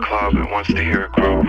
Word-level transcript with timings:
club 0.00 0.34
and 0.34 0.50
wants 0.50 0.72
to 0.72 0.82
hear 0.82 1.04
a 1.04 1.08
groove. 1.10 1.46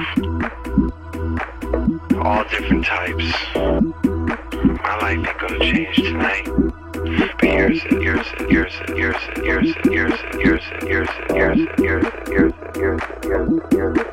All 2.21 2.43
different 2.45 2.85
types. 2.85 3.33
My 3.55 4.97
life 5.01 5.27
ain't 5.27 5.39
gonna 5.39 5.59
change 5.59 5.95
tonight. 5.95 6.47
But 7.39 7.43
yours 7.43 7.81
and 7.89 8.01
yours 8.03 8.27
and 8.37 8.51
yours 8.51 8.73
and 8.87 8.97
yours 8.97 9.15
and 9.35 9.45
yours 9.45 9.75
and 9.83 9.93
yours 9.93 10.13
and 10.31 10.41
yours 10.41 10.61
and 10.79 10.89
yours 10.89 11.09
and 11.19 11.29
yours 11.29 11.49
and 11.69 11.77
yours 11.77 11.77
and 11.77 11.79
yours 11.79 12.53
and 12.65 12.75
yours 12.75 13.01
and 13.13 13.25
yours 13.25 13.63
and 13.63 13.73
yours. 13.73 14.10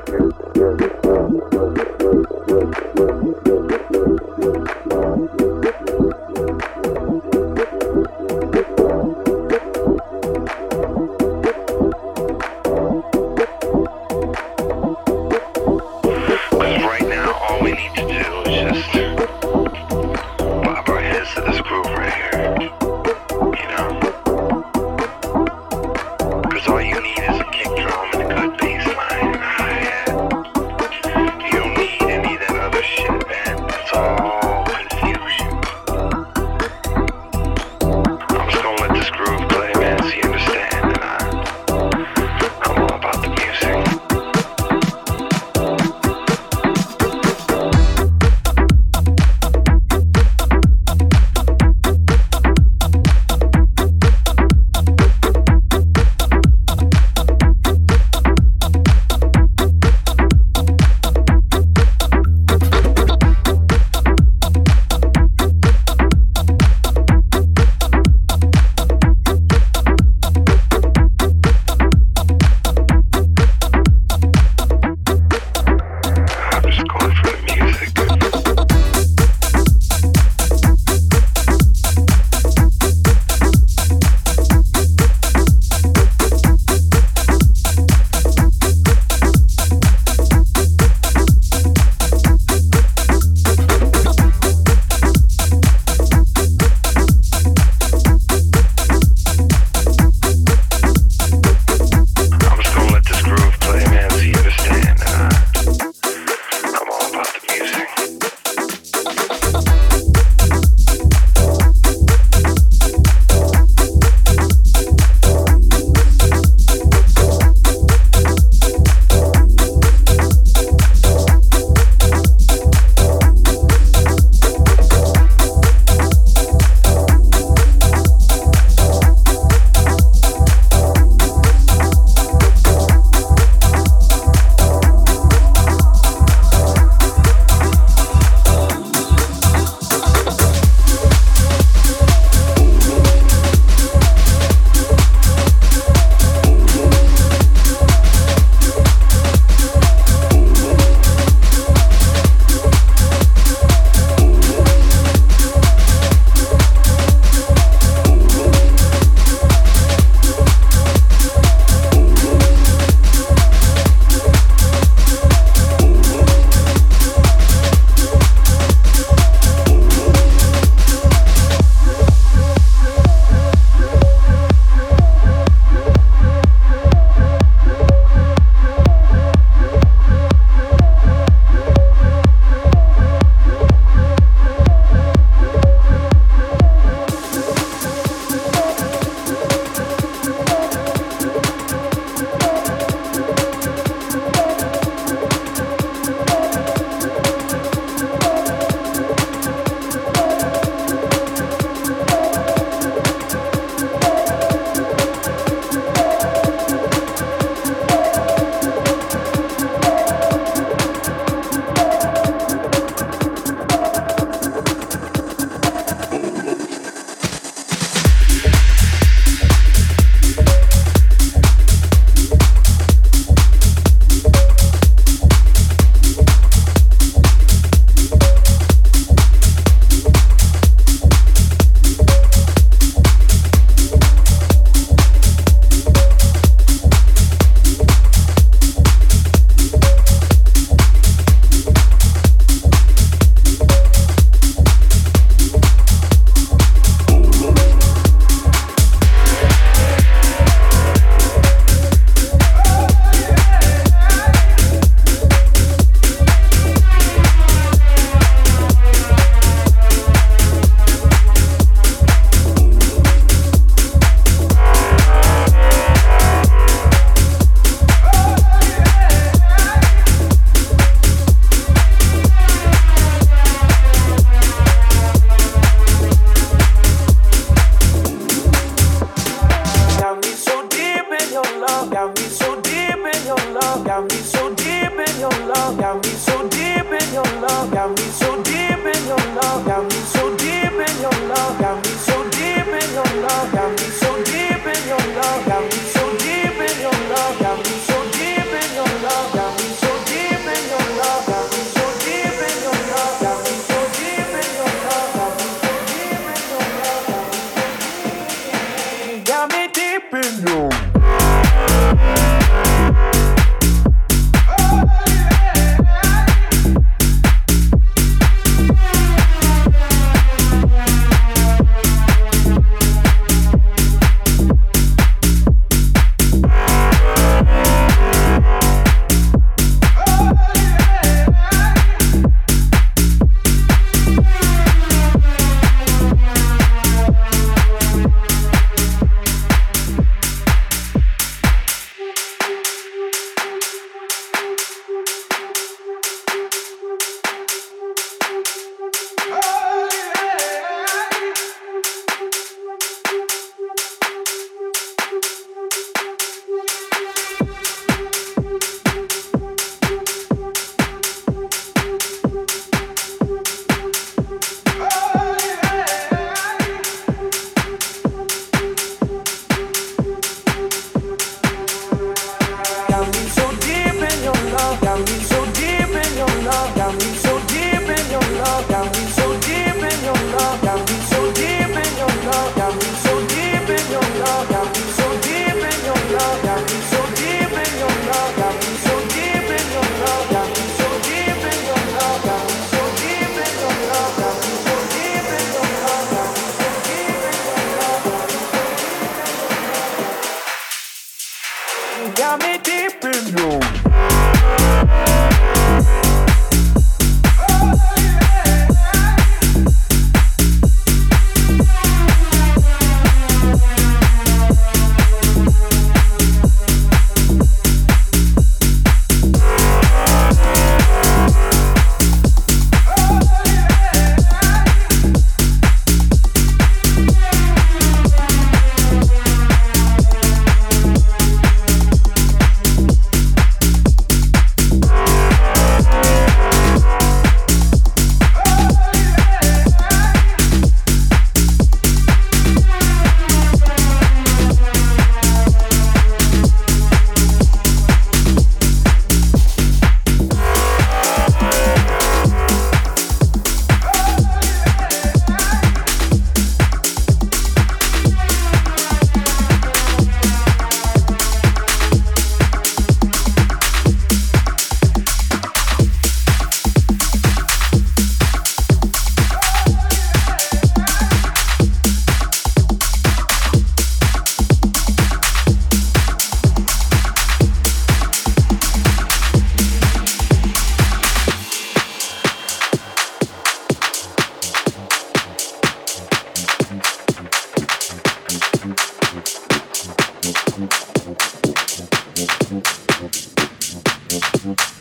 Mm-hmm. 494.49 494.78